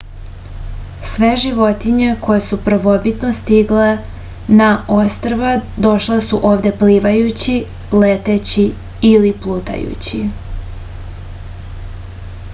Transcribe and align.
sve 1.09 1.27
životinje 1.41 2.13
koje 2.21 2.39
su 2.45 2.57
prvobitno 2.67 3.29
stigle 3.39 3.89
na 4.61 4.69
ostrva 4.95 5.51
došle 5.87 6.17
su 6.29 6.39
ovde 6.53 6.71
plivajući 6.79 7.53
leteći 8.05 8.65
ili 9.11 9.33
plutajući 9.45 10.23